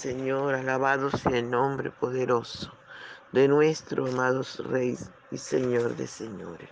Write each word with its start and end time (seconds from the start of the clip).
Señor, 0.00 0.54
alabado 0.54 1.10
sea 1.10 1.36
el 1.36 1.50
nombre 1.50 1.90
poderoso 1.90 2.72
de 3.32 3.46
nuestro 3.48 4.06
amado 4.06 4.40
Rey 4.64 4.96
y 5.30 5.36
Señor 5.36 5.94
de 5.94 6.06
señores, 6.06 6.70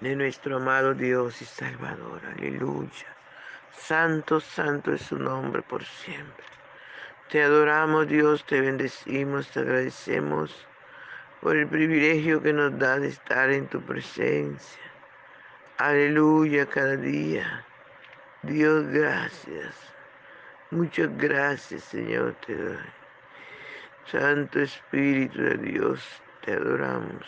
de 0.00 0.16
nuestro 0.16 0.56
amado 0.56 0.92
Dios 0.92 1.40
y 1.40 1.46
Salvador. 1.46 2.20
Aleluya. 2.26 3.06
Santo, 3.72 4.38
santo 4.38 4.92
es 4.92 5.00
su 5.00 5.18
nombre 5.18 5.62
por 5.62 5.82
siempre. 5.82 6.44
Te 7.30 7.42
adoramos 7.42 8.06
Dios, 8.06 8.44
te 8.44 8.60
bendecimos, 8.60 9.48
te 9.48 9.60
agradecemos 9.60 10.54
por 11.40 11.56
el 11.56 11.66
privilegio 11.68 12.42
que 12.42 12.52
nos 12.52 12.78
da 12.78 12.98
de 12.98 13.08
estar 13.08 13.48
en 13.48 13.66
tu 13.66 13.80
presencia. 13.80 14.82
Aleluya 15.78 16.66
cada 16.66 16.96
día. 16.96 17.64
Dios, 18.42 18.88
gracias. 18.88 19.95
Muchas 20.72 21.16
gracias, 21.16 21.84
Señor, 21.84 22.34
te 22.44 22.56
doy. 22.56 22.76
Santo 24.10 24.60
Espíritu 24.60 25.40
de 25.40 25.56
Dios, 25.58 26.02
te 26.44 26.54
adoramos. 26.54 27.24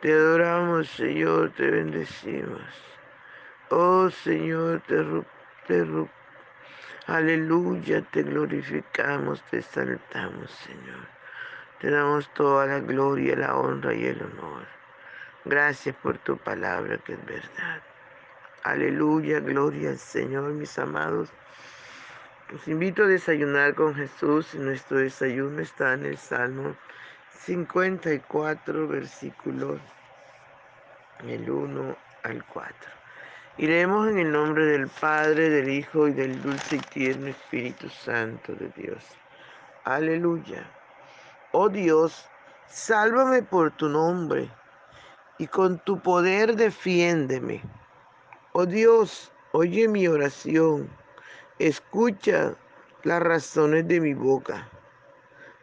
Te 0.00 0.12
adoramos, 0.12 0.88
Señor, 0.90 1.50
te 1.56 1.68
bendecimos. 1.68 2.62
Oh, 3.70 4.08
Señor, 4.10 4.80
te, 4.86 5.04
te 5.66 5.84
Aleluya, 7.08 8.02
te 8.02 8.22
glorificamos, 8.22 9.42
te 9.50 9.58
exaltamos, 9.58 10.50
Señor. 10.50 11.06
Te 11.80 11.90
damos 11.90 12.32
toda 12.34 12.66
la 12.66 12.78
gloria, 12.78 13.34
la 13.34 13.56
honra 13.56 13.92
y 13.92 14.06
el 14.06 14.22
honor. 14.22 14.66
Gracias 15.44 15.96
por 15.96 16.18
tu 16.18 16.36
palabra 16.36 16.98
que 16.98 17.14
es 17.14 17.26
verdad. 17.26 17.82
Aleluya, 18.62 19.40
gloria 19.40 19.90
al 19.90 19.98
Señor, 19.98 20.52
mis 20.52 20.78
amados. 20.78 21.32
Los 22.48 22.68
invito 22.68 23.02
a 23.02 23.08
desayunar 23.08 23.74
con 23.74 23.92
Jesús 23.96 24.54
y 24.54 24.58
nuestro 24.58 24.98
desayuno 24.98 25.60
está 25.60 25.94
en 25.94 26.06
el 26.06 26.16
Salmo 26.16 26.76
54, 27.40 28.86
versículos 28.86 29.80
del 31.24 31.50
1 31.50 31.96
al 32.22 32.44
4. 32.44 32.72
Y 33.58 33.66
leemos 33.66 34.08
en 34.08 34.18
el 34.18 34.30
nombre 34.30 34.64
del 34.64 34.86
Padre, 34.86 35.50
del 35.50 35.68
Hijo 35.68 36.06
y 36.06 36.12
del 36.12 36.40
dulce 36.40 36.76
y 36.76 36.80
tierno 36.80 37.26
Espíritu 37.26 37.88
Santo 37.88 38.54
de 38.54 38.70
Dios. 38.76 39.04
Aleluya. 39.82 40.70
Oh 41.50 41.68
Dios, 41.68 42.28
sálvame 42.68 43.42
por 43.42 43.72
tu 43.72 43.88
nombre 43.88 44.48
y 45.38 45.48
con 45.48 45.80
tu 45.80 45.98
poder 45.98 46.54
defiéndeme. 46.54 47.60
Oh 48.52 48.66
Dios, 48.66 49.32
oye 49.50 49.88
mi 49.88 50.06
oración 50.06 50.88
Escucha 51.58 52.54
las 53.02 53.22
razones 53.22 53.88
de 53.88 53.98
mi 53.98 54.12
boca, 54.12 54.68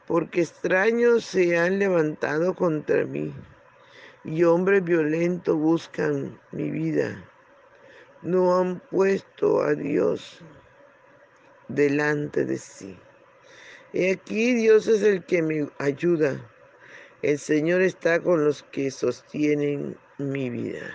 porque 0.08 0.42
extraños 0.42 1.24
se 1.24 1.56
han 1.56 1.78
levantado 1.78 2.56
contra 2.56 3.06
mí 3.06 3.32
y 4.24 4.44
hombres 4.44 4.84
violentos 4.84 5.56
buscan 5.56 6.40
mi 6.52 6.72
vida. 6.72 7.24
No 8.24 8.58
han 8.58 8.80
puesto 8.80 9.62
a 9.62 9.76
Dios 9.76 10.40
delante 11.68 12.44
de 12.44 12.58
sí. 12.58 12.98
Y 13.92 14.10
aquí 14.10 14.56
Dios 14.56 14.88
es 14.88 15.04
el 15.04 15.24
que 15.24 15.44
me 15.44 15.70
ayuda. 15.78 16.40
El 17.22 17.38
Señor 17.38 17.84
está 17.84 18.20
con 18.20 18.44
los 18.44 18.64
que 18.64 18.90
sostienen 18.90 19.96
mi 20.18 20.50
vida. 20.50 20.90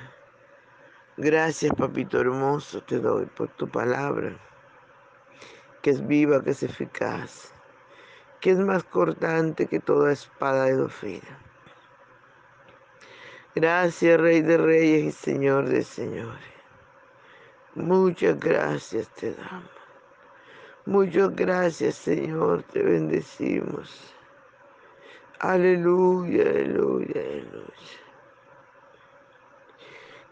Gracias, 1.17 1.73
papito 1.77 2.21
hermoso, 2.21 2.83
te 2.83 2.99
doy 2.99 3.27
por 3.27 3.49
tu 3.51 3.69
palabra 3.69 4.37
que 5.83 5.91
es 5.91 6.07
viva, 6.07 6.43
que 6.43 6.51
es 6.51 6.63
eficaz, 6.63 7.53
que 8.41 8.51
es 8.51 8.59
más 8.59 8.85
cortante 8.85 9.67
que 9.67 9.81
toda 9.81 10.13
espada 10.13 10.65
de 10.65 10.75
dofina. 10.75 11.39
Gracias, 13.55 14.21
Rey 14.21 14.43
de 14.43 14.57
Reyes 14.57 15.05
y 15.05 15.13
Señor 15.13 15.69
de 15.69 15.83
Señores. 15.83 16.59
Muchas 17.75 18.39
gracias 18.39 19.09
te 19.15 19.35
damos. 19.35 19.71
Muchas 20.87 21.35
gracias, 21.37 21.97
Señor, 21.97 22.63
te 22.63 22.83
bendecimos. 22.83 24.15
Aleluya, 25.41 26.43
aleluya, 26.43 27.21
aleluya. 27.21 27.99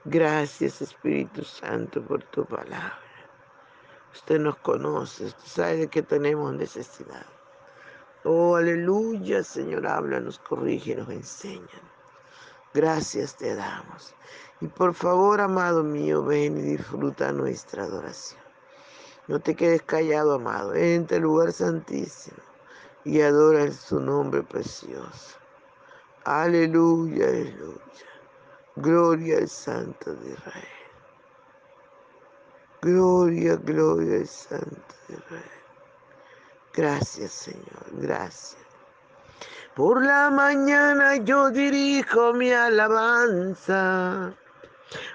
Gracias, 0.05 0.81
Espíritu 0.81 1.45
Santo, 1.45 2.03
por 2.03 2.23
tu 2.25 2.45
palabra. 2.45 3.06
Usted 4.17 4.41
nos 4.41 4.57
conoce, 4.57 5.27
usted 5.27 5.45
sabe 5.45 5.77
de 5.77 5.89
qué 5.89 6.03
tenemos 6.03 6.55
necesidad. 6.55 7.27
Oh, 8.25 8.57
aleluya, 8.57 9.45
Señor, 9.45 9.87
habla, 9.87 10.21
nos 10.21 10.39
corrige, 10.39 10.97
nos 10.97 11.11
enseña. 11.11 11.83
Gracias 12.73 13.37
te 13.37 13.55
damos. 13.55 14.15
Y 14.63 14.69
por 14.69 14.95
favor, 14.95 15.43
amado 15.43 15.85
mío, 15.85 16.25
ven 16.25 16.57
y 16.57 16.63
disfruta 16.63 17.31
nuestra 17.31 17.85
adoración. 17.85 18.41
No 19.29 19.39
te 19.39 19.55
quedes 19.55 19.83
callado, 19.83 20.37
amado. 20.37 20.75
Entra 20.75 21.19
al 21.19 21.25
lugar 21.25 21.53
santísimo 21.53 22.39
y 23.05 23.21
adora 23.21 23.65
en 23.65 23.75
su 23.75 24.01
nombre 24.01 24.43
precioso. 24.43 25.37
Aleluya, 26.25 27.29
aleluya. 27.29 27.81
Gloria 28.77 29.39
al 29.39 29.49
Santo 29.49 30.15
de 30.15 30.33
Israel. 30.33 30.76
Gloria, 32.87 33.57
gloria 33.57 34.19
al 34.21 34.29
Santo. 34.29 34.95
Gracias, 36.73 37.33
Señor, 37.33 37.87
gracias. 37.95 38.63
Por 39.75 40.05
la 40.05 40.31
mañana 40.31 41.17
yo 41.17 41.51
dirijo 41.51 42.33
mi 42.33 42.53
alabanza 42.53 44.33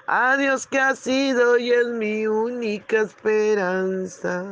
a 0.06 0.36
Dios 0.36 0.66
que 0.66 0.80
ha 0.80 0.94
sido 0.94 1.56
y 1.56 1.72
es 1.72 1.86
mi 1.86 2.26
única 2.26 3.00
esperanza. 3.00 4.44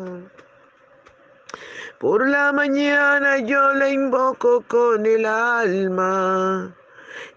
Por 1.98 2.26
la 2.26 2.54
mañana 2.54 3.37
yo 3.37 3.75
le 3.75 3.91
invoco 3.91 4.64
con 4.66 5.04
el 5.04 5.26
alma 5.26 6.75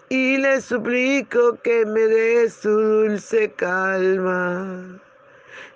y 0.07 0.37
le 0.37 0.61
suplico 0.61 1.59
que 1.61 1.85
me 1.85 2.01
dé 2.01 2.49
su 2.49 2.69
dulce 2.69 3.51
calma. 3.51 5.01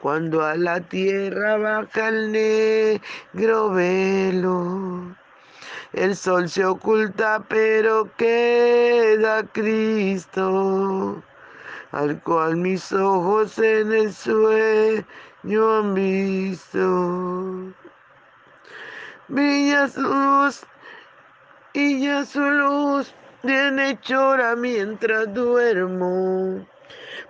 cuando 0.00 0.44
a 0.44 0.56
la 0.56 0.80
tierra 0.80 1.56
baja 1.56 2.08
el 2.08 2.32
negro 2.32 3.70
velo. 3.70 5.16
El 5.92 6.14
sol 6.14 6.48
se 6.48 6.64
oculta, 6.64 7.44
pero 7.48 8.10
queda 8.16 9.44
Cristo, 9.44 11.22
al 11.92 12.22
cual 12.22 12.56
mis 12.56 12.92
ojos 12.92 13.58
en 13.58 13.92
el 13.92 14.12
sueño 14.12 15.78
han 15.78 15.94
visto. 15.94 17.72
Brilla 19.28 19.88
su 19.88 20.02
luz 20.02 20.64
y 21.72 22.04
ya 22.04 22.24
su 22.24 22.40
luz 22.40 23.14
viene 23.42 23.98
chora 24.00 24.54
mientras 24.54 25.32
duermo 25.32 26.66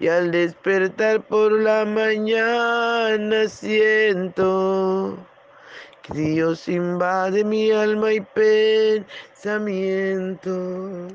Y 0.00 0.06
al 0.06 0.30
despertar 0.30 1.22
por 1.22 1.50
la 1.50 1.84
mañana 1.84 3.48
siento 3.48 5.18
que 6.02 6.14
Dios 6.14 6.68
invade 6.68 7.42
mi 7.42 7.72
alma 7.72 8.12
y 8.12 8.20
pensamiento. 8.20 11.08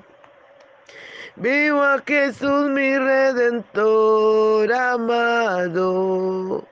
Vivo 1.37 1.81
a 1.81 2.03
Jesús 2.05 2.69
mi 2.69 2.97
redentor 2.97 4.73
amado 4.73 6.67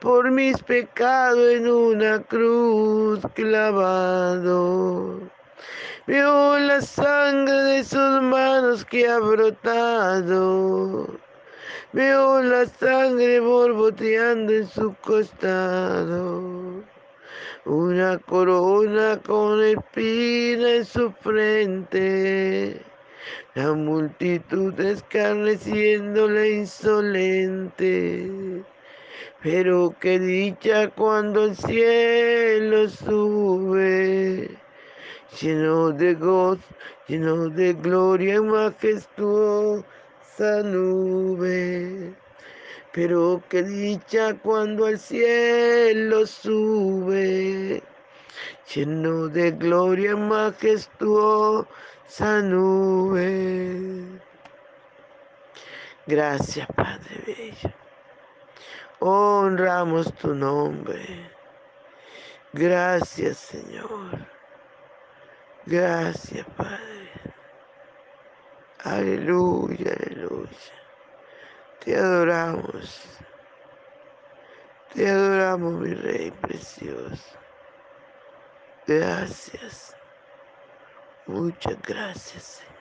por 0.00 0.30
mis 0.30 0.62
pecados 0.64 1.52
en 1.52 1.68
una 1.68 2.22
cruz 2.24 3.20
clavado. 3.34 5.20
Veo 6.06 6.58
la 6.58 6.82
sangre 6.82 7.54
de 7.54 7.84
sus 7.84 8.20
manos 8.20 8.84
que 8.84 9.08
ha 9.08 9.18
brotado. 9.18 11.06
Veo 11.96 12.42
la 12.42 12.66
sangre 12.66 13.40
borboteando 13.40 14.52
en 14.52 14.68
su 14.68 14.94
costado. 15.00 16.84
Una 17.64 18.18
corona 18.18 19.18
con 19.24 19.64
espina 19.64 20.74
en 20.74 20.84
su 20.84 21.10
frente. 21.22 22.82
La 23.54 23.72
multitud 23.72 24.78
escarneciéndole 24.78 26.56
insolente. 26.56 28.30
Pero 29.42 29.94
qué 29.98 30.18
dicha 30.18 30.90
cuando 30.90 31.46
el 31.46 31.56
cielo 31.56 32.90
sube, 32.90 34.50
lleno 35.40 35.92
de 35.92 36.12
gozo, 36.12 36.60
lleno 37.08 37.48
de 37.48 37.72
gloria 37.72 38.34
y 38.34 38.40
majestuosa 40.36 40.62
nube. 40.62 42.14
Pero 42.92 43.42
qué 43.48 43.62
dicha 43.62 44.34
cuando 44.38 44.88
el 44.88 44.98
cielo 44.98 46.26
sube, 46.26 47.82
lleno 48.74 49.28
de 49.28 49.50
gloria 49.52 50.16
majestuosa 50.16 51.66
nube. 52.42 54.20
Gracias, 56.06 56.66
Padre 56.74 57.22
Bello 57.26 57.74
honramos 58.98 60.12
tu 60.14 60.34
nombre. 60.34 61.30
Gracias, 62.52 63.36
Señor. 63.36 64.26
Gracias, 65.66 66.46
Padre. 66.56 66.95
Aleluya, 68.86 69.96
aleluya. 69.98 70.48
Te 71.80 71.96
adoramos. 71.96 73.02
Te 74.94 75.10
adoramos, 75.10 75.80
mi 75.80 75.92
Rey 75.92 76.30
precioso. 76.30 77.36
Gracias. 78.86 79.96
Muchas 81.26 81.82
gracias, 81.82 82.44
Señor. 82.44 82.76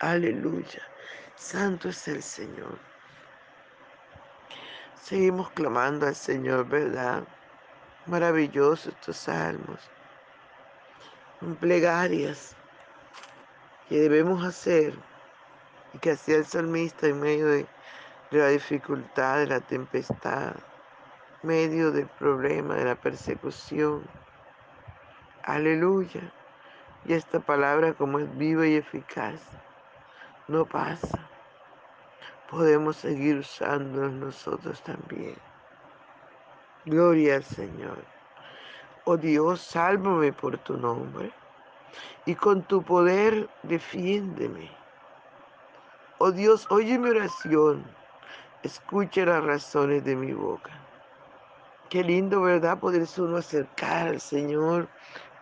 Aleluya. 0.00 0.82
Santo 1.36 1.88
es 1.88 2.06
el 2.08 2.22
Señor. 2.22 2.78
Seguimos 5.02 5.50
clamando 5.52 6.06
al 6.06 6.14
Señor, 6.14 6.68
¿verdad? 6.68 7.24
Maravillosos 8.04 8.88
estos 8.88 9.16
salmos. 9.16 9.80
Plegarias 11.60 12.54
que 13.88 14.00
debemos 14.00 14.44
hacer 14.44 14.94
y 15.92 15.98
que 15.98 16.12
hacía 16.12 16.36
el 16.36 16.46
salmista 16.46 17.06
en 17.06 17.20
medio 17.20 17.46
de, 17.46 17.66
la 18.30 18.48
dificultad, 18.48 19.38
de 19.38 19.46
la 19.46 19.60
tempestad, 19.60 20.54
en 21.42 21.48
medio 21.48 21.92
del 21.92 22.06
problema, 22.06 22.74
de 22.74 22.84
la 22.84 22.94
persecución. 22.96 24.02
Aleluya. 25.44 26.32
Y 27.04 27.12
esta 27.12 27.40
palabra 27.40 27.92
como 27.94 28.18
es 28.18 28.36
viva 28.36 28.66
y 28.66 28.76
eficaz, 28.76 29.40
no 30.48 30.64
pasa 30.64 31.28
podemos 32.50 32.96
seguir 32.96 33.38
usándolos 33.38 34.12
nosotros 34.12 34.82
también. 34.82 35.36
Gloria 36.84 37.36
al 37.36 37.44
Señor. 37.44 37.98
Oh 39.04 39.16
Dios, 39.16 39.60
sálvame 39.60 40.32
por 40.32 40.58
tu 40.58 40.76
nombre 40.76 41.32
y 42.24 42.34
con 42.34 42.62
tu 42.62 42.82
poder 42.82 43.48
defiéndeme. 43.62 44.70
Oh 46.18 46.30
Dios, 46.30 46.66
oye 46.70 46.98
mi 46.98 47.10
oración, 47.10 47.84
escucha 48.62 49.24
las 49.24 49.44
razones 49.44 50.04
de 50.04 50.16
mi 50.16 50.32
boca. 50.32 50.70
Qué 51.88 52.02
lindo, 52.02 52.42
¿verdad? 52.42 52.78
Poderse 52.78 53.22
uno 53.22 53.36
acercar 53.36 54.08
al 54.08 54.20
Señor 54.20 54.88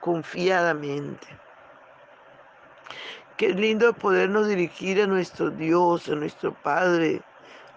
confiadamente. 0.00 1.26
Qué 3.36 3.48
lindo 3.48 3.92
podernos 3.94 4.46
dirigir 4.46 5.00
a 5.02 5.06
nuestro 5.06 5.50
Dios, 5.50 6.08
a 6.08 6.14
nuestro 6.14 6.54
Padre. 6.62 7.22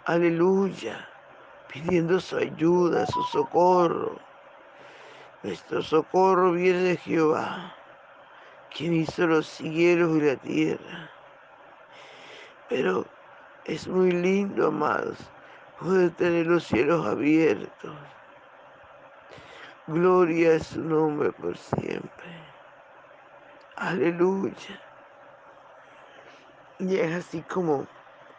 Aleluya. 0.06 1.08
Pidiendo 1.72 2.20
su 2.20 2.38
ayuda, 2.38 3.06
su 3.08 3.24
socorro. 3.24 4.20
Nuestro 5.44 5.82
socorro 5.82 6.52
viene 6.52 6.80
de 6.80 6.98
Jehová, 6.98 7.74
quien 8.78 8.94
hizo 8.94 9.26
los 9.26 9.48
cielos 9.48 10.18
y 10.18 10.22
la 10.22 10.36
tierra. 10.36 11.10
Pero 12.70 13.08
es 13.66 13.88
muy 13.88 14.12
lindo, 14.12 14.68
amados, 14.68 15.18
poder 15.80 16.12
tener 16.12 16.46
los 16.46 16.66
cielos 16.66 17.04
abiertos. 17.04 17.96
Gloria 19.88 20.58
a 20.58 20.60
su 20.60 20.84
nombre 20.84 21.32
por 21.32 21.58
siempre. 21.58 22.28
Aleluya. 23.78 24.80
Y 26.78 26.98
es 26.98 27.16
así 27.16 27.42
como 27.42 27.88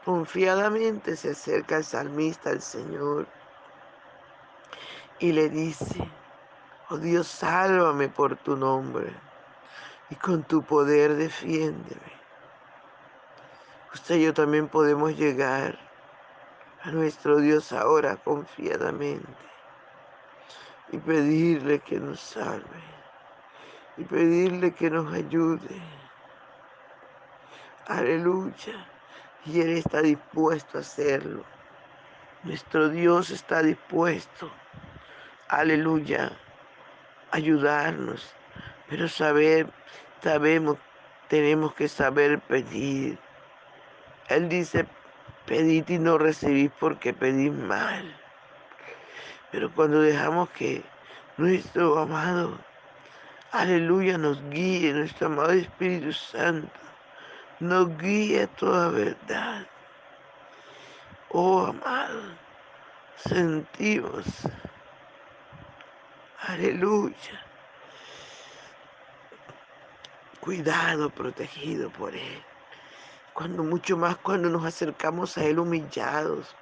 confiadamente 0.04 1.16
se 1.16 1.30
acerca 1.30 1.78
el 1.78 1.84
salmista 1.84 2.50
al 2.50 2.62
Señor 2.62 3.26
y 5.18 5.32
le 5.32 5.48
dice, 5.48 6.08
oh 6.90 6.98
Dios, 6.98 7.26
sálvame 7.26 8.08
por 8.08 8.36
tu 8.36 8.56
nombre 8.56 9.27
y 10.10 10.14
con 10.16 10.42
tu 10.44 10.62
poder 10.62 11.14
defiéndeme. 11.14 12.18
Usted 13.94 14.16
y 14.16 14.24
yo 14.24 14.34
también 14.34 14.68
podemos 14.68 15.16
llegar 15.16 15.78
a 16.82 16.90
nuestro 16.90 17.38
Dios 17.38 17.72
ahora 17.72 18.16
confiadamente 18.16 19.28
y 20.92 20.98
pedirle 20.98 21.80
que 21.80 21.98
nos 21.98 22.20
salve 22.20 22.82
y 23.96 24.04
pedirle 24.04 24.72
que 24.72 24.90
nos 24.90 25.12
ayude 25.12 25.82
Aleluya. 27.88 28.86
Y 29.46 29.62
Él 29.62 29.78
está 29.78 30.02
dispuesto 30.02 30.76
a 30.76 30.82
hacerlo. 30.82 31.42
Nuestro 32.42 32.90
Dios 32.90 33.30
está 33.30 33.62
dispuesto. 33.62 34.50
Aleluya. 35.48 36.30
Ayudarnos. 37.30 38.34
Pero 38.88 39.08
saber, 39.08 39.66
sabemos, 40.22 40.78
tenemos 41.28 41.74
que 41.74 41.88
saber 41.88 42.40
pedir. 42.40 43.18
Él 44.28 44.48
dice, 44.48 44.86
pedid 45.46 45.88
y 45.88 45.98
no 45.98 46.18
recibís 46.18 46.70
porque 46.78 47.12
pedís 47.12 47.52
mal. 47.52 48.16
Pero 49.50 49.72
cuando 49.74 50.00
dejamos 50.00 50.50
que 50.50 50.82
nuestro 51.36 51.98
amado, 51.98 52.58
aleluya, 53.52 54.18
nos 54.18 54.42
guíe, 54.50 54.92
nuestro 54.92 55.28
amado 55.28 55.52
Espíritu 55.52 56.12
Santo, 56.12 56.80
nos 57.60 57.96
guía 57.98 58.46
toda 58.46 58.90
verdad. 58.90 59.66
Oh 61.30 61.66
amado, 61.66 62.22
sentimos, 63.16 64.24
aleluya, 66.46 67.47
cuidado, 70.48 71.10
protegido 71.10 71.90
por 71.90 72.14
Él. 72.14 72.42
Cuando 73.34 73.62
mucho 73.62 73.98
más 73.98 74.16
cuando 74.16 74.48
nos 74.48 74.64
acercamos 74.64 75.36
a 75.36 75.44
Él 75.44 75.58
humillados, 75.58 76.56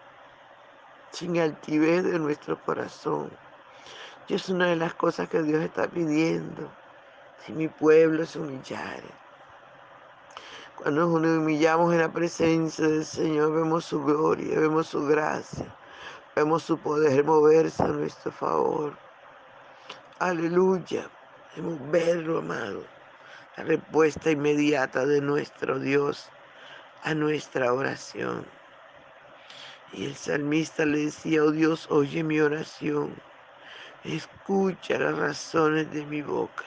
sin 1.13 1.39
altivez 1.39 2.03
de 2.03 2.19
nuestro 2.19 2.61
corazón. 2.65 3.31
Y 4.27 4.35
es 4.35 4.49
una 4.49 4.67
de 4.67 4.75
las 4.75 4.93
cosas 4.95 5.29
que 5.29 5.41
Dios 5.41 5.63
está 5.63 5.87
pidiendo. 5.87 6.69
Si 7.45 7.53
mi 7.53 7.69
pueblo 7.69 8.27
se 8.27 8.41
humillare 8.41 9.09
Cuando 10.75 11.07
nos 11.07 11.39
humillamos 11.39 11.93
en 11.93 12.01
la 12.01 12.13
presencia 12.13 12.89
del 12.89 13.05
Señor, 13.05 13.55
vemos 13.55 13.85
su 13.85 14.03
gloria, 14.03 14.59
vemos 14.59 14.89
su 14.89 15.07
gracia, 15.07 15.73
vemos 16.35 16.65
su 16.65 16.77
poder 16.77 17.23
moverse 17.23 17.85
a 17.85 17.87
nuestro 17.87 18.33
favor. 18.33 18.99
Aleluya. 20.19 21.09
Debemos 21.55 21.91
verlo, 21.93 22.39
amado. 22.39 22.96
La 23.57 23.65
respuesta 23.65 24.31
inmediata 24.31 25.07
de 25.07 25.21
nuestro 25.21 25.79
Dios 25.79 26.31
a 27.03 27.15
nuestra 27.15 27.73
oración. 27.73 28.47
Y 29.93 30.07
el 30.07 30.17
salmista 30.17 30.85
le 30.85 31.07
decía, 31.07 31.43
oh 31.43 31.51
Dios, 31.51 31.87
oye 31.91 32.23
mi 32.23 32.41
oración, 32.41 33.15
escucha 34.05 34.99
las 34.99 35.17
razones 35.17 35.91
de 35.91 36.05
mi 36.05 36.23
boca. 36.23 36.65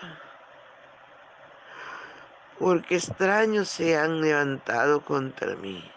Porque 2.58 2.96
extraños 2.96 3.70
se 3.70 3.98
han 3.98 4.22
levantado 4.22 5.06
contra 5.06 5.56
mí 5.56 5.92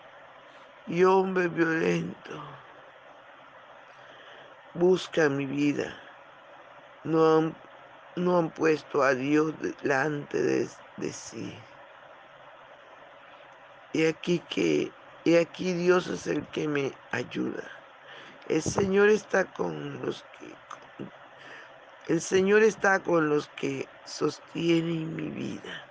y 0.87 1.05
hombres 1.05 1.53
violentos 1.55 2.41
buscan 4.75 5.37
mi 5.37 5.47
vida. 5.47 5.95
No 7.05 7.37
han, 7.37 7.57
no 8.17 8.39
han 8.39 8.51
puesto 8.51 9.03
a 9.03 9.15
Dios 9.15 9.55
delante 9.61 10.41
de, 10.41 11.13
sí. 11.13 11.55
Y 13.93 14.07
aquí 14.07 14.39
que 14.49 14.91
aquí 15.41 15.73
Dios 15.73 16.07
es 16.09 16.27
el 16.27 16.47
que 16.49 16.67
me 16.69 16.93
ayuda. 17.11 17.63
El 18.49 18.63
Señor 18.63 19.09
está 19.09 19.45
con 19.45 20.01
los 20.03 20.25
que 20.39 20.55
el 22.09 22.21
Señor 22.21 22.63
está 22.65 23.01
con 23.01 23.29
los 23.29 23.49
que 23.51 23.87
sostienen 24.05 25.15
mi 25.15 25.31
vida. 25.31 25.87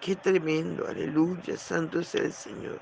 Qué 0.00 0.14
tremendo, 0.14 0.86
aleluya, 0.86 1.56
santo 1.56 2.00
es 2.00 2.14
el 2.14 2.32
Señor. 2.32 2.78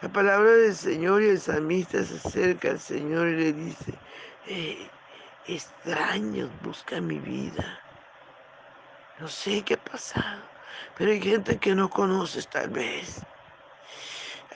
La 0.00 0.08
palabra 0.08 0.50
del 0.52 0.74
Señor 0.74 1.22
y 1.22 1.30
el 1.30 1.40
salmista 1.40 2.04
se 2.04 2.16
acerca 2.16 2.70
al 2.70 2.80
Señor 2.80 3.28
y 3.28 3.36
le 3.36 3.52
dice, 3.52 3.92
extraños 5.46 6.50
buscan 6.62 7.06
mi 7.06 7.18
vida. 7.18 7.80
No 9.18 9.28
sé 9.28 9.62
qué 9.62 9.74
ha 9.74 9.84
pasado, 9.84 10.42
pero 10.96 11.10
hay 11.10 11.20
gente 11.20 11.58
que 11.58 11.74
no 11.74 11.88
conoces 11.88 12.48
tal 12.48 12.70
vez. 12.70 13.22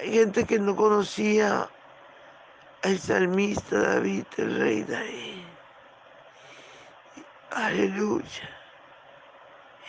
Hay 0.01 0.13
gente 0.13 0.45
que 0.45 0.59
no 0.59 0.77
conocía 0.77 1.69
al 2.83 2.99
salmista 2.99 3.81
David, 3.81 4.25
el 4.37 4.59
rey 4.59 4.83
David. 4.85 5.45
Aleluya. 7.51 8.51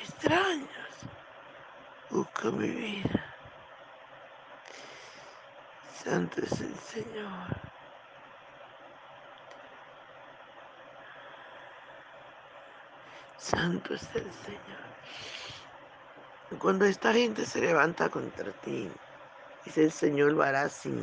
Extraños. 0.02 0.68
Busca 2.10 2.50
mi 2.52 2.70
vida. 2.70 3.36
Santo 6.04 6.42
es 6.42 6.62
el 6.62 6.76
Señor. 6.78 7.77
Santo 13.38 13.94
es 13.94 14.04
el 14.16 14.32
Señor. 14.46 14.88
Cuando 16.60 16.86
esta 16.86 17.14
gente 17.14 17.46
se 17.46 17.62
levanta 17.62 18.10
contra 18.10 18.52
ti, 18.62 18.90
Dice 19.68 19.84
el 19.84 19.92
Señor, 19.92 20.32
lo 20.32 20.44
hará 20.44 20.62
así. 20.62 20.94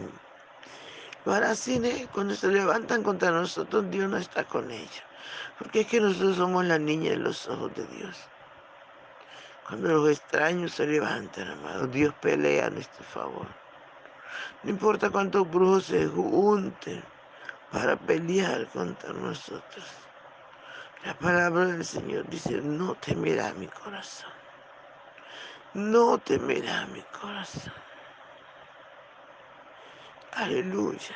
Lo 1.27 1.35
hará 1.35 1.51
así. 1.51 2.09
Cuando 2.15 2.35
se 2.35 2.49
levantan 2.49 3.03
contra 3.03 3.31
nosotros, 3.31 3.91
Dios 3.91 4.09
no 4.09 4.17
está 4.17 4.45
con 4.45 4.71
ellos. 4.71 5.03
Porque 5.59 5.81
es 5.81 5.87
que 5.87 6.01
nosotros 6.01 6.39
somos 6.39 6.65
la 6.65 6.79
niña 6.79 7.11
de 7.11 7.19
los 7.19 7.47
ojos 7.47 7.75
de 7.75 7.87
Dios. 7.89 8.17
Cuando 9.69 9.89
los 9.89 10.09
extraños 10.09 10.73
se 10.73 10.87
levantan, 10.87 11.47
amado, 11.47 11.89
Dios 11.89 12.15
pelea 12.23 12.69
a 12.69 12.71
nuestro 12.71 13.05
favor. 13.05 13.49
No 14.63 14.71
importa 14.71 15.11
cuántos 15.11 15.51
brujos 15.51 15.85
se 15.85 16.07
junten 16.07 17.05
para 17.71 17.97
pelear 17.97 18.67
contra 18.69 19.13
nosotros. 19.13 19.85
La 21.05 21.13
palabra 21.19 21.67
del 21.67 21.85
Señor 21.85 22.27
dice, 22.31 22.63
no 22.63 22.95
temerá 22.95 23.53
mi 23.53 23.67
corazón. 23.67 24.31
No 25.75 26.17
temerá 26.17 26.87
mi 26.87 27.03
corazón. 27.21 27.75
Aleluya. 30.33 31.15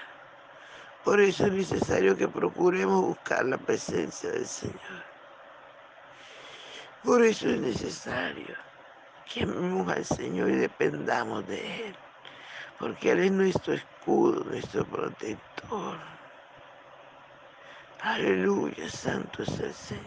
Por 1.05 1.21
eso 1.21 1.47
es 1.47 1.53
necesario 1.53 2.15
que 2.19 2.29
procuremos 2.29 3.01
buscar 3.01 3.47
la 3.47 3.57
presencia 3.57 4.31
del 4.31 4.47
Señor. 4.47 5.05
Por 7.03 7.25
eso 7.25 7.49
es 7.49 7.59
necesario 7.59 8.57
que 9.25 9.45
amemos 9.45 9.89
al 9.89 10.05
Señor 10.05 10.51
y 10.51 10.57
dependamos 10.57 11.47
de 11.47 11.87
Él. 11.87 11.97
Porque 12.79 13.13
Él 13.13 13.21
es 13.21 13.33
nuestro 13.33 13.73
escudo, 13.73 14.45
nuestro 14.45 14.85
protector. 14.85 16.18
Aleluya, 18.01 18.89
santo 18.89 19.43
es 19.43 19.59
el 19.59 19.75
Señor. 19.75 20.05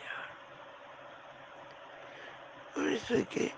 Por 2.73 2.87
eso 2.87 3.15
es 3.15 3.27
que 3.27 3.51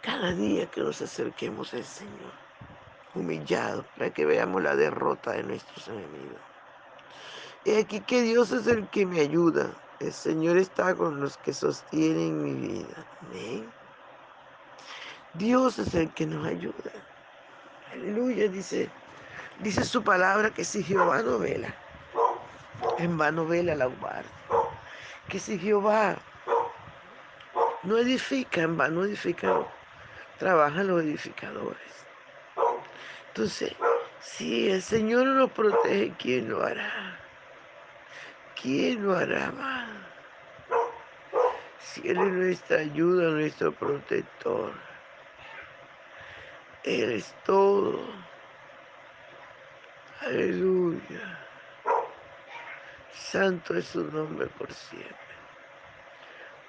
cada 0.00 0.32
día 0.32 0.66
que 0.66 0.80
nos 0.80 1.00
acerquemos 1.00 1.72
al 1.74 1.84
Señor, 1.84 2.32
humillados 3.14 3.86
para 3.96 4.10
que 4.10 4.26
veamos 4.26 4.62
la 4.62 4.74
derrota 4.74 5.30
de 5.32 5.44
nuestros 5.44 5.86
enemigos. 5.86 6.40
Y 7.64 7.76
aquí 7.76 8.00
que 8.00 8.22
Dios 8.22 8.50
es 8.50 8.66
el 8.66 8.88
que 8.88 9.06
me 9.06 9.20
ayuda. 9.20 9.70
El 10.00 10.12
Señor 10.12 10.56
está 10.56 10.96
con 10.96 11.20
los 11.20 11.36
que 11.38 11.52
sostienen 11.52 12.42
mi 12.42 12.54
vida. 12.54 13.06
Amén. 13.20 13.72
Dios 15.34 15.78
es 15.78 15.94
el 15.94 16.10
que 16.10 16.26
nos 16.26 16.44
ayuda. 16.44 16.90
Aleluya, 17.92 18.48
dice, 18.48 18.90
dice 19.60 19.84
su 19.84 20.02
palabra 20.02 20.50
que 20.50 20.64
si 20.64 20.82
Jehová 20.82 21.22
no 21.22 21.38
vela, 21.38 21.72
en 23.02 23.18
vano 23.18 23.46
vela 23.46 23.74
la. 23.74 23.90
Que 25.28 25.38
si 25.38 25.58
Jehová 25.58 26.16
no 27.82 27.98
edifica, 27.98 28.62
en 28.62 28.76
vano 28.76 29.04
edifica, 29.04 29.66
trabajan 30.38 30.86
los 30.86 31.02
edificadores. 31.02 32.06
Entonces, 33.28 33.74
si 34.20 34.70
el 34.70 34.82
Señor 34.82 35.26
nos 35.26 35.50
protege, 35.50 36.12
¿quién 36.18 36.48
lo 36.48 36.62
hará? 36.62 37.18
¿Quién 38.60 39.04
lo 39.04 39.16
hará 39.16 39.50
más? 39.52 39.88
Si 41.80 42.08
Él 42.08 42.18
es 42.18 42.32
nuestra 42.32 42.78
ayuda, 42.78 43.30
nuestro 43.30 43.72
protector. 43.72 44.72
Él 46.84 47.12
es 47.12 47.34
todo. 47.44 48.06
Aleluya. 50.20 51.42
Santo 53.12 53.76
es 53.76 53.86
su 53.86 54.04
nombre 54.10 54.46
por 54.46 54.72
siempre. 54.72 55.16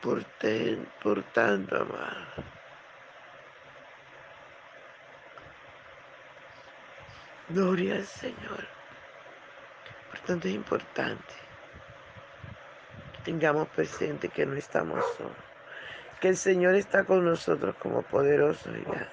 Por, 0.02 0.24
ten, 0.24 0.86
por 1.02 1.24
tanto 1.32 1.78
amado. 1.78 2.44
Gloria 7.50 7.96
al 7.96 8.06
Señor. 8.06 8.68
Por 10.10 10.20
tanto 10.20 10.48
es 10.48 10.54
importante 10.54 11.34
que 13.14 13.22
tengamos 13.24 13.70
presente 13.70 14.28
que 14.28 14.46
no 14.46 14.56
estamos 14.56 15.04
solos, 15.18 15.32
que 16.20 16.30
el 16.30 16.38
Señor 16.38 16.76
está 16.76 17.06
con 17.06 17.24
nosotros 17.24 17.76
como 17.78 18.02
poderoso 18.02 18.74
gigante, 18.74 19.10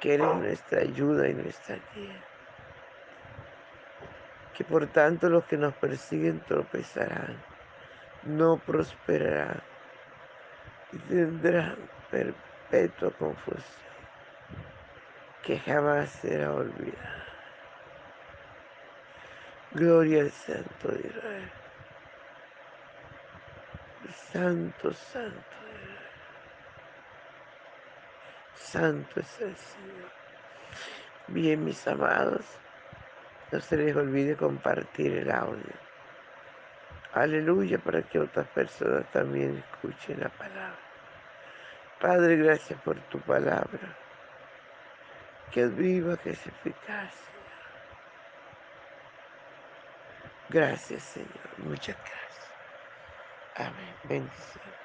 que 0.00 0.16
Él 0.16 0.22
es 0.22 0.34
nuestra 0.34 0.80
ayuda 0.80 1.28
y 1.28 1.34
nuestra 1.34 1.78
guía. 1.94 2.29
Que 4.60 4.64
por 4.64 4.86
tanto 4.88 5.30
los 5.30 5.46
que 5.46 5.56
nos 5.56 5.72
persiguen 5.72 6.40
tropezarán, 6.40 7.42
no 8.24 8.58
prosperarán 8.58 9.62
y 10.92 10.98
tendrán 10.98 11.76
perpetua 12.10 13.10
confusión 13.12 13.64
que 15.42 15.58
jamás 15.60 16.10
será 16.10 16.52
olvidada. 16.52 17.24
Gloria 19.72 20.24
al 20.24 20.30
Santo 20.30 20.88
de 20.88 21.08
Israel. 21.08 21.52
Santo, 24.30 24.92
Santo 24.92 25.56
de 25.64 25.72
Israel. 25.72 25.98
Santo 28.56 29.20
es 29.20 29.40
el 29.40 29.56
Señor. 29.56 30.10
Bien, 31.28 31.64
mis 31.64 31.88
amados, 31.88 32.44
no 33.52 33.60
se 33.60 33.76
les 33.76 33.96
olvide 33.96 34.36
compartir 34.36 35.12
el 35.16 35.30
audio. 35.30 35.74
Aleluya 37.12 37.78
para 37.78 38.02
que 38.02 38.18
otras 38.18 38.46
personas 38.48 39.04
también 39.10 39.56
escuchen 39.58 40.20
la 40.20 40.28
palabra. 40.28 40.78
Padre, 42.00 42.36
gracias 42.36 42.80
por 42.82 42.98
tu 43.08 43.20
palabra 43.20 43.96
que 45.50 45.62
es 45.62 45.76
viva, 45.76 46.16
que 46.16 46.30
es 46.30 46.46
eficaz. 46.46 47.14
Gracias, 50.48 51.02
Señor. 51.02 51.58
Muchas 51.58 51.96
gracias. 51.96 52.50
Amén. 53.56 53.94
Bendiciones. 54.04 54.79